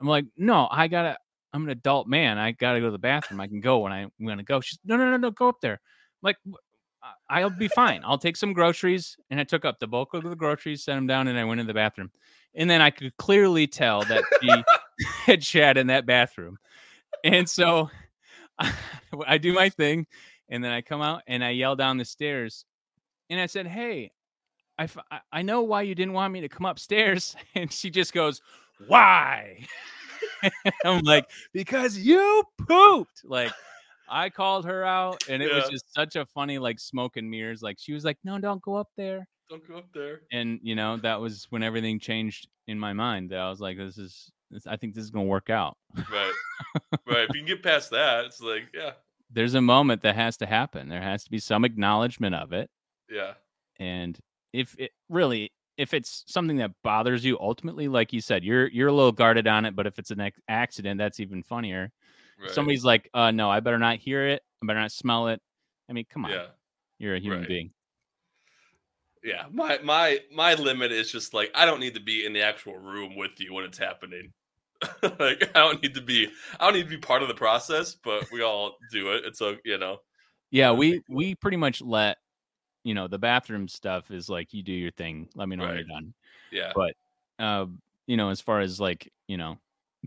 [0.00, 1.16] I'm like, no, I gotta.
[1.52, 2.36] I'm an adult man.
[2.36, 3.40] I gotta go to the bathroom.
[3.40, 4.60] I can go when I want to go.
[4.60, 5.74] She's no, no, no, no, go up there.
[5.74, 5.78] I'm
[6.22, 6.58] like, "Wh- I-
[7.28, 8.02] I'll be fine.
[8.04, 11.06] I'll take some groceries, and I took up the bulk of the groceries, set them
[11.06, 12.10] down, and I went in the bathroom.
[12.54, 14.48] And then I could clearly tell that she
[15.26, 16.58] had shat in that bathroom.
[17.24, 17.90] And so
[18.58, 18.72] I,
[19.26, 20.06] I do my thing
[20.48, 22.64] and then I come out and I yell down the stairs
[23.28, 24.12] and I said, Hey,
[24.78, 27.36] I, f- I- I know why you didn't want me to come upstairs.
[27.54, 28.40] And she just goes,
[28.86, 29.66] Why?
[30.84, 33.22] I'm like, Because you pooped.
[33.24, 33.52] Like,
[34.08, 37.62] I called her out and it was just such a funny, like, smoke and mirrors.
[37.62, 40.20] Like, she was like, No, don't go up there Don't go up there.
[40.32, 43.76] and you know that was when everything changed in my mind that i was like
[43.76, 45.76] this is this, i think this is going to work out
[46.12, 46.32] Right.
[47.06, 47.28] right.
[47.28, 48.92] If you can get past that, it's like, yeah,
[49.30, 52.68] there's a moment that has to happen there has to be some acknowledgement of it
[53.08, 53.34] yeah,
[53.78, 54.18] and
[54.52, 58.88] if it really if it's something that bothers you ultimately like you said you're you're
[58.88, 61.92] a little guarded on it but if it's an accident that's even funnier
[62.40, 62.50] right.
[62.50, 65.40] Somebody's like uh no i better not hear it i better not smell it
[65.88, 66.46] i mean come on yeah,
[66.98, 67.48] you're a human right.
[67.48, 67.70] being
[69.26, 69.46] yeah.
[69.50, 72.78] My my my limit is just like I don't need to be in the actual
[72.78, 74.32] room with you when it's happening.
[75.02, 76.28] like I don't need to be
[76.60, 79.24] I don't need to be part of the process, but we all do it.
[79.24, 79.98] It's a you know.
[80.52, 82.18] yeah we we pretty much let
[82.84, 85.74] you know the bathroom stuff is like you do your thing let me know when
[85.74, 86.14] you're done
[86.52, 86.70] Yeah.
[86.72, 86.94] but
[87.40, 87.66] uh
[88.06, 89.58] you know as far as like you know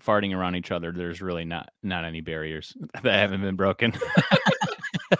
[0.01, 3.93] farting around each other there's really not not any barriers that haven't been broken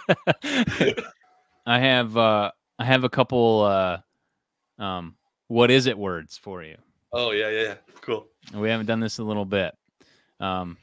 [1.66, 3.98] i have uh i have a couple uh
[4.82, 5.16] um
[5.48, 6.78] what is it words for you
[7.12, 7.76] Oh yeah, yeah, yeah.
[8.02, 8.28] Cool.
[8.54, 9.76] we haven't done this in a little bit
[10.40, 10.78] um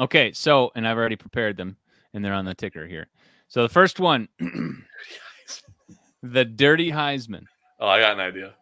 [0.00, 1.76] okay so and i've already prepared them
[2.14, 3.08] and they're on the ticker here
[3.48, 4.28] so the first one
[6.22, 7.44] the dirty heisman
[7.80, 8.54] Oh, I got an idea.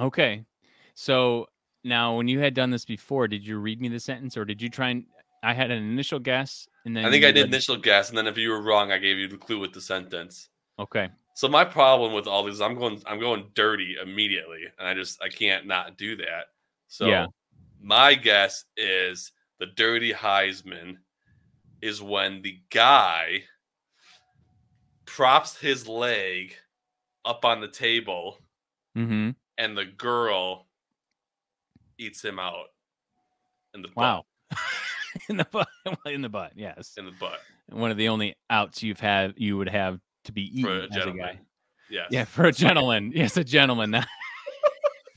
[0.00, 0.44] Okay.
[0.94, 1.46] So
[1.88, 4.62] now, when you had done this before, did you read me the sentence or did
[4.62, 5.04] you try and?
[5.42, 8.26] I had an initial guess, and then I think I did initial guess, and then
[8.26, 10.48] if you were wrong, I gave you the clue with the sentence.
[10.80, 11.08] Okay.
[11.34, 15.22] So my problem with all these, I'm going, I'm going dirty immediately, and I just,
[15.22, 16.46] I can't not do that.
[16.88, 17.26] So Yeah.
[17.80, 20.96] my guess is the dirty Heisman
[21.80, 23.44] is when the guy
[25.04, 26.54] props his leg
[27.24, 28.38] up on the table,
[28.96, 29.30] Mm-hmm.
[29.58, 30.66] and the girl
[31.98, 32.66] eats him out
[33.74, 34.24] in the butt, Wow.
[35.28, 35.68] in the butt.
[36.06, 36.52] In the butt.
[36.56, 36.94] Yes.
[36.98, 37.38] in the butt.
[37.70, 40.82] One of the only outs you've had you would have to be eaten For a
[40.84, 41.26] as a gentleman.
[41.26, 41.40] guy.
[41.90, 42.08] Yes.
[42.10, 43.12] Yeah, for a gentleman.
[43.14, 43.96] yes, a gentleman.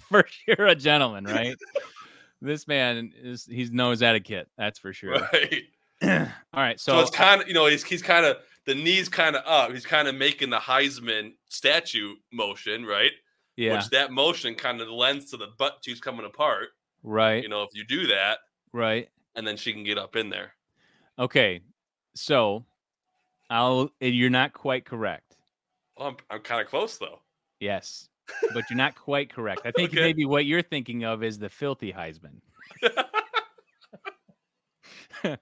[0.10, 1.56] for sure, a gentleman, right?
[2.42, 4.48] this man is he knows etiquette.
[4.58, 5.20] That's for sure.
[5.34, 5.64] Right.
[6.04, 6.28] All
[6.62, 6.80] right.
[6.80, 9.44] So, So, it's kind of you know he's he's kind of the knees kind of
[9.46, 9.72] up.
[9.72, 13.12] He's kind of making the Heisman statue motion, right?
[13.62, 13.74] Yeah.
[13.78, 16.70] Which that motion kind of lends to the butt cheeks coming apart.
[17.04, 17.44] right.
[17.44, 18.40] You know, if you do that,
[18.74, 19.08] right.
[19.36, 20.54] and then she can get up in there.
[21.20, 21.62] Okay,
[22.16, 22.66] so
[23.50, 23.92] I'll.
[24.00, 25.36] You're not quite correct.
[25.98, 27.20] Oh, I'm I'm kind of close though.
[27.60, 28.10] Yes,
[28.54, 29.62] but you're not quite correct.
[29.66, 30.02] I think Okay.
[30.02, 32.42] maybe what you're thinking of is the filthy Heisman.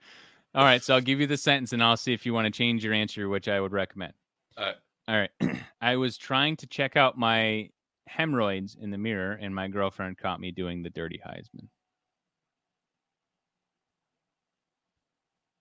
[0.56, 2.52] All right, so I'll give you the sentence, and I'll see if you want to
[2.52, 4.14] change your answer, which I would recommend.
[4.58, 4.76] All right.
[5.08, 5.60] All right.
[5.82, 7.70] I was trying to check out my
[8.10, 11.68] hemorrhoids in the mirror, and my girlfriend caught me doing the dirty Heisman.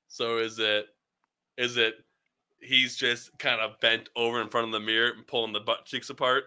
[0.09, 0.87] so is it
[1.57, 1.95] is it
[2.61, 5.85] he's just kind of bent over in front of the mirror and pulling the butt
[5.85, 6.45] cheeks apart,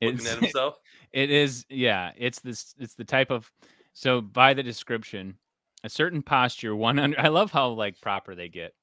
[0.00, 0.76] looking It's- at himself?
[1.10, 2.12] It is, yeah.
[2.18, 2.74] It's this.
[2.78, 3.50] It's the type of.
[3.94, 5.38] So by the description,
[5.82, 7.18] a certain posture one under.
[7.18, 8.74] I love how like proper they get.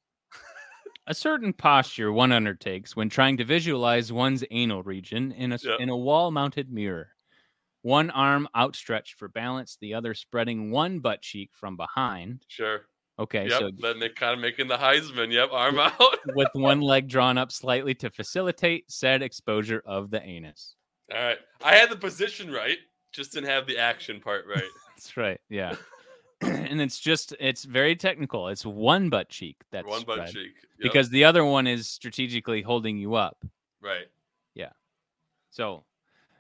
[1.08, 5.80] A certain posture one undertakes when trying to visualize one's anal region in a Yep.
[5.80, 7.10] in a wall-mounted mirror.
[7.82, 12.44] One arm outstretched for balance, the other spreading one butt cheek from behind.
[12.48, 12.82] Sure.
[13.20, 13.60] Okay, yep.
[13.60, 15.32] so then they're kind of making the Heisman.
[15.32, 15.50] Yep.
[15.52, 15.94] Arm out.
[16.36, 20.76] with one leg drawn up slightly to facilitate said exposure of the anus.
[21.14, 21.38] All right.
[21.64, 22.78] I had the position right,
[23.14, 24.64] just didn't have the action part right.
[24.96, 25.40] That's right.
[25.50, 25.76] Yeah.
[26.42, 28.48] and it's just it's very technical.
[28.50, 30.54] It's one butt cheek that's One butt spread, cheek.
[30.56, 30.80] Yep.
[30.80, 33.44] because the other one is strategically holding you up.
[33.82, 34.08] right.
[34.54, 34.70] Yeah.
[35.52, 35.84] So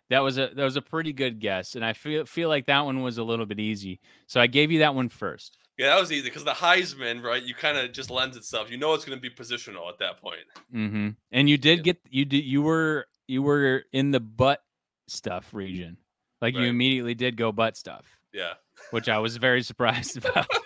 [0.09, 2.81] that was a that was a pretty good guess, and I feel feel like that
[2.85, 3.99] one was a little bit easy.
[4.27, 5.57] So I gave you that one first.
[5.77, 7.41] Yeah, that was easy because the Heisman, right?
[7.43, 8.71] You kind of just lends itself.
[8.71, 10.39] You know it's going to be positional at that point.
[10.73, 11.09] Mm-hmm.
[11.33, 11.83] And you did Yeah.
[11.83, 14.61] get you did you were you were in the butt
[15.07, 15.97] stuff region,
[16.41, 18.05] like you immediately did go butt stuff,
[18.35, 18.53] Yeah.
[18.91, 20.47] which I was very surprised about.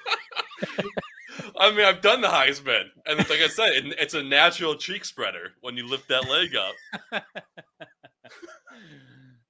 [1.60, 5.06] I mean, I've done the Heisman, and like I said, it, it's a natural cheek
[5.06, 7.24] spreader when you lift that leg up.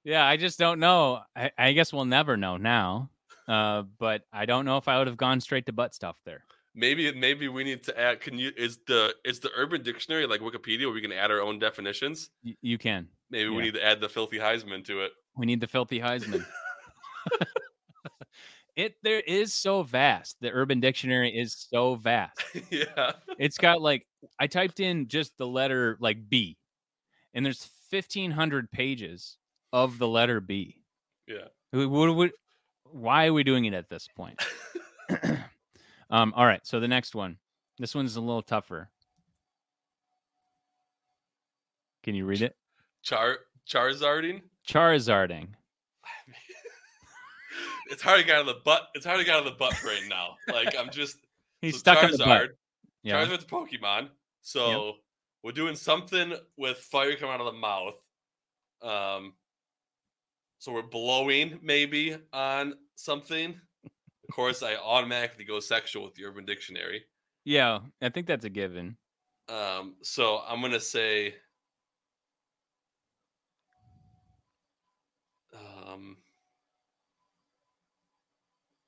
[0.04, 1.20] yeah, I just don't know.
[1.34, 3.10] I, I guess we'll never know now.
[3.48, 6.44] Uh, but I don't know if I would have gone straight to butt stuff there.
[6.74, 8.20] Maybe, maybe we need to add.
[8.20, 8.52] Can you?
[8.56, 12.30] Is the is the Urban Dictionary like Wikipedia, where we can add our own definitions?
[12.44, 13.08] Y- you can.
[13.30, 15.12] Maybe we need to add the filthy Heisman to it.
[15.36, 16.44] We need the filthy Heisman.
[18.76, 20.36] It there is so vast.
[20.40, 22.40] The Urban Dictionary is so vast.
[22.70, 23.12] yeah.
[23.38, 24.06] It's got like
[24.38, 26.56] I typed in just the letter like B,
[27.34, 29.36] and there's fifteen hundred pages
[29.72, 30.82] of the letter B.
[31.26, 31.48] Yeah.
[31.72, 32.32] What, what-
[32.92, 34.40] why are we doing it at this point?
[36.10, 36.32] um.
[36.36, 36.60] All right.
[36.64, 37.36] So the next one.
[37.78, 38.90] This one's a little tougher.
[42.02, 42.56] Can you read it?
[43.02, 44.42] Char Charizarding.
[44.68, 45.48] Charizarding.
[47.90, 48.88] It's hard to get out of the butt.
[48.94, 50.36] It's hard to get out of the butt right now.
[50.48, 51.18] Like I'm just
[51.60, 52.50] He's so stuck in the butt.
[53.02, 53.24] Yeah.
[53.24, 54.08] Charizard's Pokemon.
[54.42, 54.94] So
[55.42, 58.00] we're doing something with fire coming out of the mouth.
[58.82, 59.34] Um
[60.58, 63.58] so we're blowing maybe on something.
[63.84, 67.04] Of course, I automatically go sexual with the Urban Dictionary.
[67.44, 67.80] Yeah.
[68.00, 68.96] I think that's a given.
[69.48, 71.34] Um, so I'm gonna say
[75.52, 76.16] um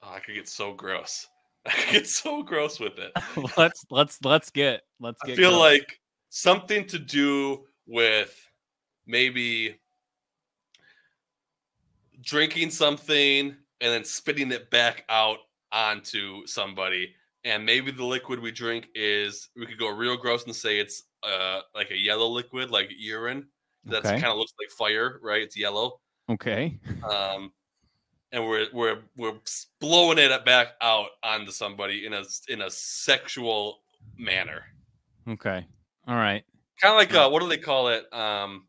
[0.03, 1.27] oh, I could get so gross.
[1.67, 3.13] I could get so gross with it.
[3.57, 5.61] let's let's let's get let's I feel going.
[5.61, 8.35] like something to do with
[9.07, 9.79] maybe
[12.23, 15.39] drinking something and then spitting it back out
[15.73, 17.15] onto somebody.
[17.45, 21.03] And maybe the liquid we drink is we could go real gross and say it's
[21.25, 23.47] uh like a yellow liquid, like urine.
[23.85, 24.21] That's Okay.
[24.21, 25.43] kind of looks like fire, right?
[25.43, 26.01] It's yellow.
[26.31, 26.79] okay.
[27.09, 27.53] Um
[28.33, 29.35] and we're we're we're
[29.81, 33.81] blowing it back out onto somebody in a in a sexual
[34.19, 34.65] manner.
[35.29, 35.67] Okay.
[36.09, 36.45] All right.
[36.81, 38.13] kind of like uh, what do they call it?
[38.13, 38.67] Um,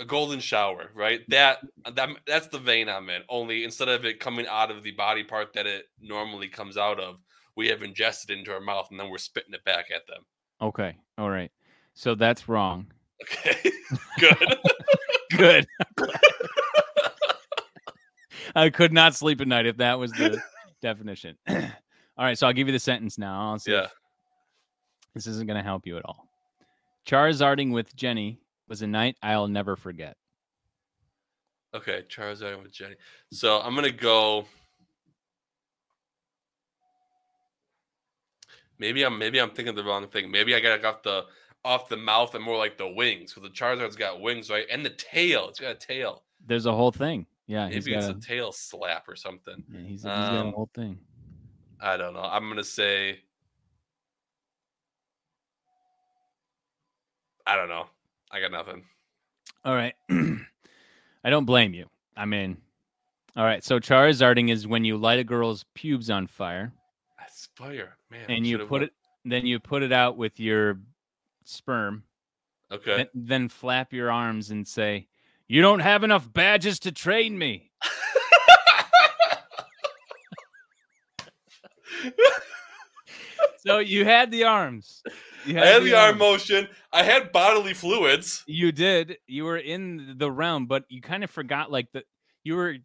[0.00, 1.20] a golden shower, right?
[1.28, 1.58] That
[1.94, 3.22] that that's the vein I'm in.
[3.28, 7.00] Only instead of it coming out of the body part that it normally comes out
[7.00, 7.16] of,
[7.56, 10.24] we have ingested into our mouth and then we're spitting it back at them.
[10.62, 10.96] Okay.
[11.18, 11.50] All right.
[11.94, 12.86] So that's wrong.
[13.22, 13.72] Okay,
[14.18, 14.58] good.
[15.36, 15.66] Good.
[18.54, 20.40] I could not sleep at night if that was the
[20.82, 21.36] definition.
[21.48, 21.56] all
[22.18, 22.38] right.
[22.38, 23.50] So I'll give you the sentence now.
[23.50, 23.86] I'll see yeah,
[25.14, 26.26] this isn't going to help you at all.
[27.06, 30.16] Charizarding with Jenny was a night I'll never forget.
[31.74, 32.04] okay.
[32.08, 32.94] Charizard with Jenny.
[33.32, 34.46] So I'm gonna go.
[38.78, 40.30] Maybe I'm maybe I'm thinking the wrong thing.
[40.30, 41.24] Maybe I got off the
[41.64, 44.66] off the mouth and more like the wings because the Charizard's got wings, right?
[44.70, 45.48] And the tail.
[45.48, 46.22] It's got a tail.
[46.46, 47.26] There's a whole thing.
[47.50, 47.68] Yeah.
[47.68, 49.64] he's Maybe it's a a, tail slap or something.
[49.68, 50.98] yeah, he's, he's got a um, whole thing.
[51.80, 52.20] I don't know.
[52.22, 53.18] I'm gonna say.
[57.44, 57.86] I don't know.
[58.30, 58.84] I got nothing.
[59.64, 59.94] All right.
[60.10, 61.86] I don't blame you.
[62.16, 62.56] I mean,
[63.36, 63.64] all right.
[63.64, 66.72] So Charizarding is when you light a girl's pubes on fire
[67.18, 68.26] That's fire, man.
[68.28, 68.92] and you put went- it,
[69.24, 70.78] then you put it out with your
[71.44, 72.04] sperm,
[72.70, 72.96] Okay.
[72.98, 75.08] then, then flap your arms and say,
[75.50, 77.72] "You don't have enough badges to train me."
[83.58, 85.02] So you had the arms.
[85.44, 86.18] You I had the arm arms.
[86.18, 86.68] motion.
[86.92, 88.42] I had bodily fluids.
[88.46, 89.18] You did.
[89.26, 92.04] You were in the realm, but you kind of forgot like the
[92.42, 92.76] you were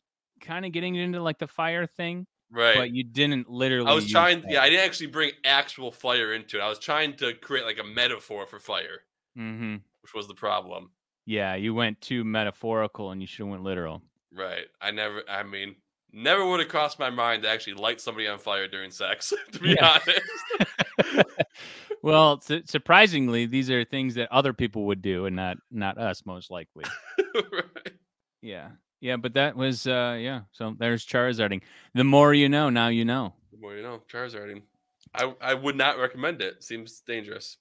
[0.41, 2.75] kind of getting into like the fire thing, Right.
[2.75, 3.89] but you didn't literally.
[3.89, 4.43] I was trying.
[4.49, 6.61] Yeah, I didn't actually bring actual fire into it.
[6.61, 9.01] I was trying to create like a metaphor for fire,
[9.37, 9.81] Mhm.
[10.01, 10.91] which was the problem.
[11.25, 14.01] Yeah, you went too metaphorical and you should have went literal.
[14.33, 14.65] Right.
[14.81, 15.23] I never.
[15.29, 15.75] I mean,
[16.11, 19.33] never would have crossed my mind to actually light somebody on fire during sex.
[19.53, 19.99] To be Yeah.
[20.99, 21.25] honest.
[22.01, 26.25] well, su- surprisingly, these are things that other people would do and not not us
[26.25, 26.85] most likely.
[27.35, 27.93] right.
[28.41, 28.69] Yeah.
[29.01, 30.41] Yeah, but that was uh yeah.
[30.51, 31.61] So there's Charizarding.
[31.93, 33.33] The more you know, now you know.
[33.51, 34.61] The more you know, Charizarding.
[35.13, 36.63] I I would not recommend it.
[36.63, 37.57] Seems dangerous.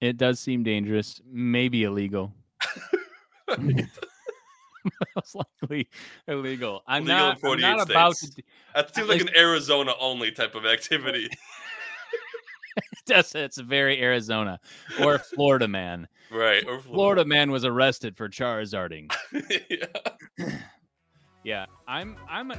[0.00, 2.32] It does seem dangerous, maybe illegal.
[3.48, 3.88] Mm.
[5.16, 5.88] most likely
[6.28, 6.82] illegal.
[6.86, 8.42] I'm Legal not, I'm not about to.
[8.74, 11.28] That seems like, an Arizona only type of activity.
[13.06, 14.60] That's it's very Arizona
[15.00, 16.08] or Florida man.
[16.30, 16.62] Right.
[16.64, 16.82] Or Florida.
[16.82, 19.12] Florida man was arrested for Charizarding.
[19.70, 19.86] yeah.
[21.44, 21.66] yeah.
[21.86, 22.56] I'm I'm a